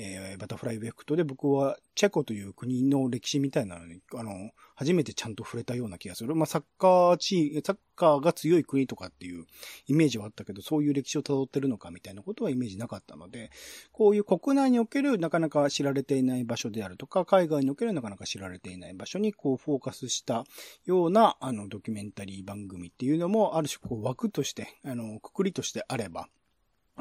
[0.00, 4.30] えー、バタフライエフェクトで僕はチェコという国の歴史みたいなのに、あの、
[4.76, 6.36] 初めてちゃんと触れたような気がする。
[6.36, 9.44] まあ、サッカーチーサッカーが強い国とかっていう
[9.88, 13.50] イメージはあったけど、そういう歴史を辿ってるのかみたいなことはイメージなかったので、
[13.90, 20.44] こういう国内におけるなかなか知られていない場所であるとか、海外におけるなかなか知られていない場所にこうフォーカスした
[20.86, 26.28] ような、あの、ドキュメンタリー番組っていうのも、ある種こう枠として、あの、くくりとしてあれば、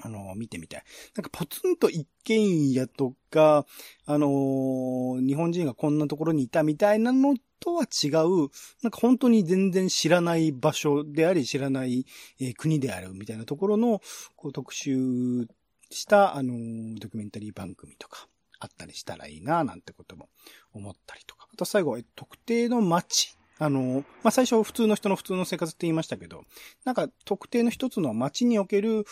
[0.03, 0.83] あの、見てみたい。
[1.15, 3.65] なんかポツンと一軒家とか、
[4.05, 8.49] あの、日本人がこんなところにいたみたいなのとは違う、
[8.83, 12.05] なんか本当に全然知らない場所であり、知らない、
[12.39, 14.01] え、国であるみたいなところの、
[14.35, 15.47] こう特集
[15.89, 16.53] した、あの、
[16.99, 18.27] ドキュメンタリー番組とか、
[18.59, 20.29] あったりしたらいいな、なんてことも
[20.73, 21.47] 思ったりとか。
[21.51, 26.43] あと最後、特定の街あの、まあ、最初普通の人の普通の生活って言いましたけど、
[26.85, 29.05] なんか特定の一つの街における、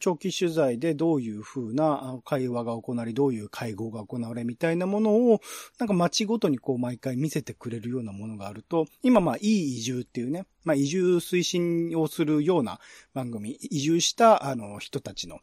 [0.00, 5.40] 長期取材でどういう風な会話が行われ、どういう会合が行われみたいなものを、
[5.78, 12.80] なんか街ごとにこう毎回見せてくれるようなものがあると、今まあいい移住っていうね、まあ、移住推進をするような
[13.12, 15.38] 番組、移住したあの人たちの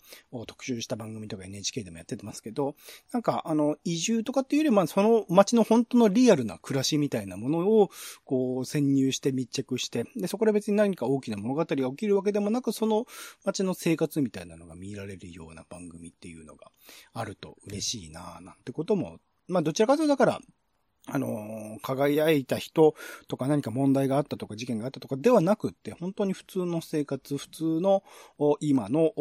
[0.48, 2.76] 特集した番組とか NHK でもやってますけど、
[3.14, 7.90] なんかあの移住とかっていうよりもその街の本当のリアルな暮らしみたいなものを
[8.26, 13.06] こう潜入して密着して、で、そこで別に何か大きな物語が起きるわけでもなく、その
[13.46, 16.72] 街の生活みたいなのが見られるような番組っていうのが
[17.14, 20.40] あると嬉しいなぁなんてことも、まあどちらかというとだから、
[21.08, 22.96] あの、輝いた人
[23.28, 28.04] とか何か問題があったとか事件があったとかではなくって、本当に普通の生活、普通の
[28.60, 29.12] 今の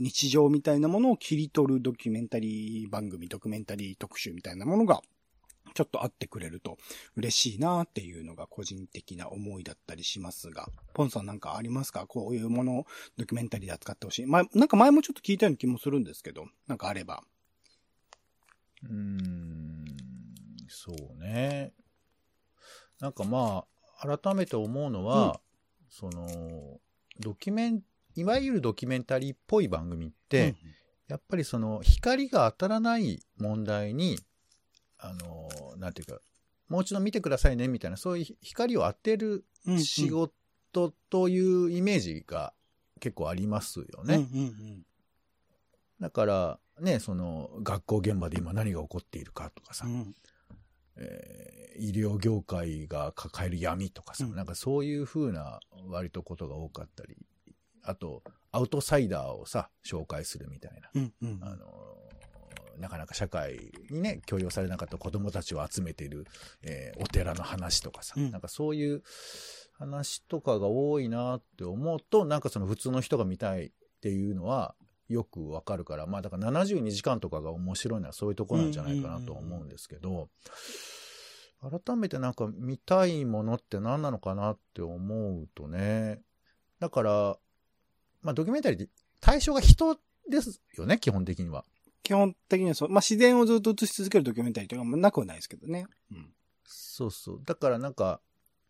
[0.00, 5.02] 日常みたいなものを切り取るドキュメンタリー番組、ドキュメンタリー特集みたいなものが
[5.74, 6.76] ちょっと会ってくれると
[7.16, 12.06] 嬉しいなっていうのが個人的な思いだったりしますが、ポンさんなんかありますか？
[12.06, 14.26] こういうものをドキュメンタリーで扱ってほしい。
[14.26, 17.22] ま、なんか前もちょっと聞いたような気もするんですけど、なんかあれば。
[18.82, 19.81] うーん。
[20.72, 21.72] そうね。
[22.98, 23.64] なんかま
[24.00, 25.32] あ、改めて思うのは、うん、
[25.90, 26.80] その、
[27.20, 27.82] ドキュメン、
[28.14, 30.56] いわゆるドキュメンタリーっぽい番組って、うん、
[31.08, 34.18] やっぱりその光が当たらない問題に、
[34.98, 36.20] あの、なんていうか、
[36.68, 39.44] もう一度見てくださいねみたいな、そういう光を当てる
[39.78, 42.54] 仕事というイメージが
[43.00, 44.26] 結構ありますよね。
[46.00, 50.14] だから、ね、その学校現場で今何が起こっているかとかさ、うん、
[50.96, 57.16] えー、医療業界が抱える闇とかさ、うん、なんかそういうふうな割とことが多かったり、
[57.82, 60.90] あと、アウトサイダーをさ、紹介するみたいな。
[60.94, 61.66] うんうん、あの、
[62.78, 66.26] なかなか社会にね、許容されなかった子供たちを集めている、
[66.62, 69.02] えー、お寺の話とかさ、うん、なんかそういう
[69.72, 74.74] 話とかが多いなって思うと、なんかその普通の人が見たいっていうのは、
[75.08, 80.28] よくわかるから、まあだから72時間とかが面白いのはそういうとこなんじゃないかなと思うんですけど、
[81.60, 86.20] 改めてなんか見たいものって何なのかなって思うとね、
[86.80, 87.38] だから、
[88.22, 89.96] まあドキュメンタリーって対象が人
[90.28, 91.64] ですよね、基本的には。
[92.02, 92.88] 基本的にはそう。
[92.88, 95.86] まあ自然をずっと映し続けるドキュメンタリーとかもなくはないですけどね。
[96.10, 96.32] うん。
[96.64, 97.40] そうそう。
[97.44, 98.20] だからなんか、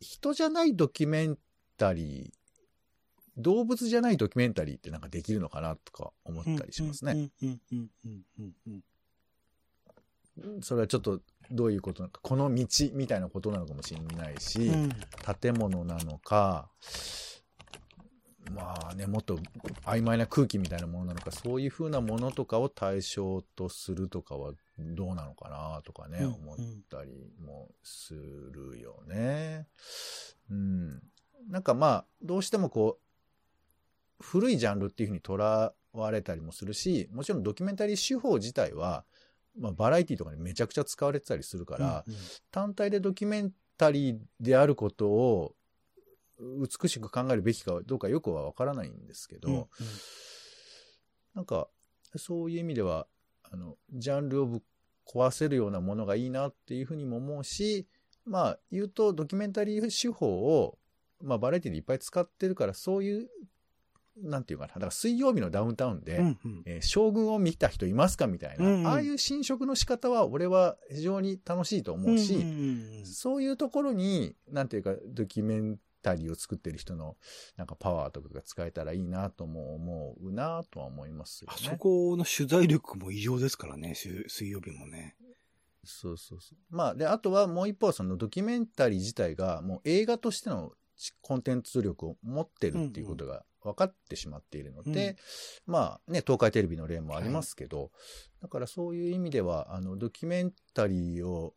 [0.00, 1.38] 人じゃないドキュメン
[1.78, 2.41] タリー
[3.36, 7.30] 動物じゃないドキュメンタリーってなんかできるのかなとか思ったりしますね。
[10.60, 11.20] それはちょっと
[11.50, 14.90] どういうことなのか、この道みたいなことなのかもしれないし、うん
[15.40, 16.70] 建物なのか、
[18.50, 19.38] まあね、もっと
[19.84, 26.56] 曖昧な空気みたいなものなのか、そういうふうなものとかを対象とするとかはどうなのかなとかね、うん思っ
[26.90, 29.66] たりもするよね。
[30.50, 31.02] うん。
[31.48, 33.01] なんかまあ、どうしてもこう、
[34.22, 39.04] 古いジャンルっていうふうにとらわれたりもするし、もちろんドキュメンタリー手法自体は、
[39.58, 42.14] まあ、バラエティとかにめちゃくちゃ使われてたりするから、うん。
[42.50, 45.54] 単体でドキュメンタリーであることを
[46.38, 49.66] 美しく考えるべきかどうかよくはわからないんですけど、うんうん。
[51.34, 51.68] なんか
[52.16, 53.06] そういう意味では
[53.50, 54.60] あのジャンルをぶっ
[55.06, 57.86] 壊せるようなものがいいなっていうふうにも思うし
[58.24, 60.78] まあ言うとドキュメンタリー手法を、
[61.22, 63.28] まあ、バラエティでいっぱい使ってるからそういう
[64.16, 77.16] なんていうかなだから水曜日のダウンタウンで、うんうんえー将軍を見た人いますかみたいな、うんうんああいう侵食の仕方は俺は非常に楽しいと思うし、んんうんそういうところに、なんていうか、ドキュメンタリーを作ってる人の、
[77.56, 81.68] なんかパワーとかが使えたらいいなとも思うなとは思いますよあね。
[81.70, 85.16] そこの取材力も異常ですからね、水水曜日もね。
[85.84, 86.58] そうそうそう。
[86.70, 90.72] まあ、で、あとはもう一方はそのドキュメンタリー自体がもう映画としての
[91.20, 95.16] コンテンツ力を持ってるっていうことが分かってしまっているので、
[95.66, 97.90] まあね、東海テレビの例もありますけど、
[98.40, 101.54] だからそういう意味では、あの、ドキュメンタリーを、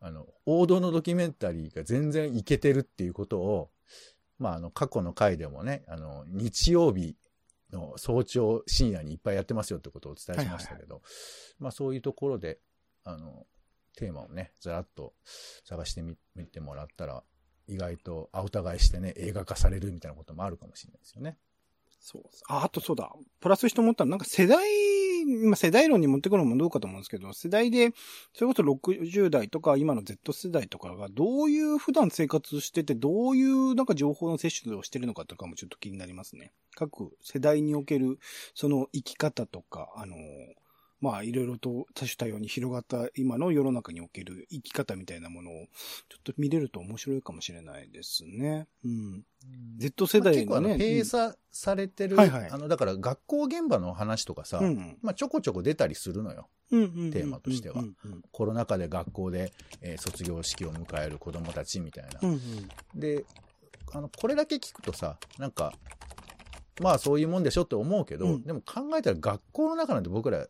[0.00, 3.70] あの、王道のドキュメンタリーが全然いけてるっていうことを、
[4.38, 7.16] まあ、あの、過去の回でもね、あの、日曜日
[7.72, 11.02] の早朝深夜にいっぱいやってますよってことをお伝えしましたけど、
[11.58, 12.58] まあそういうところで、
[13.04, 13.46] あの、
[13.96, 15.14] テーマをね、ずらっと
[15.64, 17.24] 探してみ見てもらったら、
[17.68, 21.36] 意外と青互いしてね、映画化されるみたいなこともあるかもしれないですよね。
[22.02, 22.22] そう。
[22.48, 23.12] あ、あとそうだ。
[23.40, 24.60] プラスして思ったのなんか世代、
[25.44, 27.92] まあ世代論に持ってくるのもどうかと思うんですけど、世代で、
[28.34, 36.52] それこそ60代とか今の Z 世代とかがどういう普段生活してて、どういうなんか情報の摂取をしてるのかとかもちょっと気になりますね。
[36.74, 38.18] 各世代における
[38.54, 40.16] その生き方とか、あの、
[41.02, 45.54] まあいろいろと多種多様に広がった今の世の中における生き方みたいなものを
[46.08, 48.68] ちょっと見れると面白いかもしれないですね。
[48.84, 49.24] うん。
[49.78, 50.78] Z 世代まあのね。
[50.78, 56.48] 結構あの閉鎖されてる、はいはいあの、だから学校現場の話とかさ、うんうんまあちょこちょこ出たりするのよ。
[56.70, 62.20] うんうんうんテーマとしてはうんうんコロナ禍で学校で、えー卒業式を迎える子供たちみたいな。
[62.22, 62.40] うんうん
[62.94, 63.24] で、
[63.92, 65.72] あの、これだけ聞くとさ、なんか、
[66.80, 70.46] まあそういうもんでしょって思うけど、うんでも考えたら学校の中なんて僕ら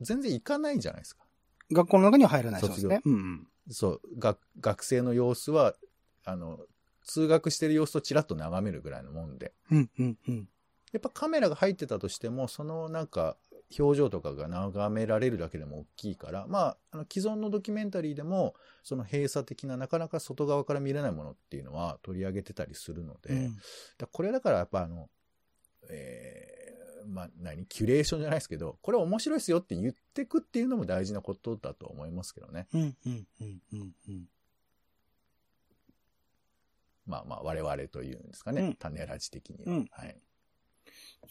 [0.00, 1.24] 全然行かないじゃないですか。
[1.72, 3.00] 学校の中には入らないそうですね。
[3.04, 3.46] うんうん。
[3.70, 5.74] そう、学、学生の様子は、
[6.24, 6.58] あの、
[7.04, 9.52] 通学してる様子とちらっと眺めるぐらいのもんで。
[9.70, 10.48] うんうんうん。
[10.92, 13.36] やっぱカメラが入ってたとしても、そのなんか、
[13.78, 23.56] 表情とかが眺められるだけでも大きいから、まあ、あの既存のドキュメンタリーでも、その閉鎖的ななかなか外側から見れないものっていうのは取り上げてたりするので、うん
[23.98, 25.08] だこれだからやっぱあの、
[25.88, 26.59] えー
[27.06, 32.66] まあ何、キュレーションじゃないですけど、これ面白いですよって言ってくっていうのも大事なことだと思いますけどね。
[32.72, 32.96] うんうん
[33.40, 34.24] うんうんうん。
[37.06, 39.72] まあまあ我々というんですかね、うん種ラジ的には。
[39.72, 40.16] うんはい。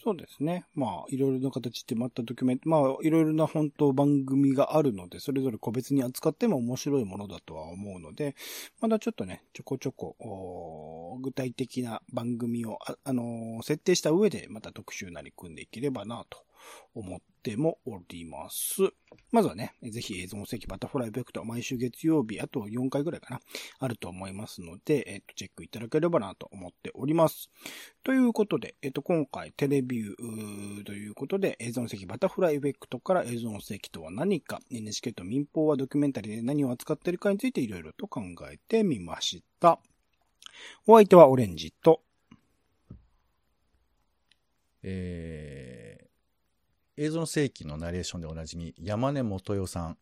[0.02, 0.64] そうですね。
[0.74, 8.34] まあ、いろいろな形でまたドキュメント、まあ、いろいろな本当番組があるので、それぞれ個別に扱っても面白いものだとは思うので、
[8.80, 10.69] まだちょっとね、ちょこちょこ、お
[11.20, 16.44] 具体的な番組を、あ、あのー設定した上で、また特集なり組んでいければなと
[16.94, 18.82] 思ってもおります。
[19.32, 23.40] まずはね、ぜひ映像世紀バタフライベクト毎週月曜日、あと4回ぐらいかな、
[23.78, 27.50] あると思いますので、えっと、チェックいただければなと思っております。
[28.04, 39.80] ということで、えっと、今回テレビューということで、映像の席バタフライエフェクトから映像の席とは何か、NHK と民放はドキュメンタリーで何を扱っているかについていろいろと考えてみました。
[40.86, 42.02] お相手はオレンジと、
[44.82, 49.98] えー、映像の世紀のナレーションでおなじみ、山根元代さん。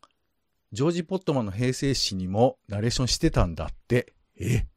[0.71, 4.13] ジョージ・ポットマンの平成史にもナレーションしてたんだって。
[4.39, 4.67] え？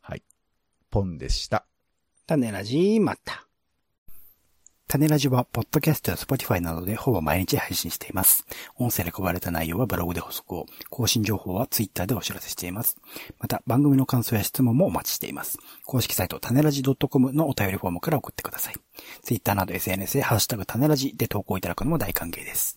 [0.00, 0.22] はい。
[0.90, 1.66] ポンでした。
[2.26, 3.49] 種ラジまた。
[4.90, 8.44] タネラジは、ポッドキャストや Spotify などでほぼ毎日配信しています。
[8.74, 12.96] 音声で配られた内容はブログで補足を、更新情報は Twitter でお知らせしています。
[13.38, 15.58] また、番組の感想や質問もお待ちしています。
[15.86, 18.74] 公式サイト、タネラジ .com のお便りフォームから送ってください。
[19.22, 22.74] Twitter など SNS でハッシュタグタネラジで投稿いただくのも大歓迎です。